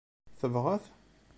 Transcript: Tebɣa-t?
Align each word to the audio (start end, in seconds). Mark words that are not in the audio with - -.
Tebɣa-t? 0.39 0.85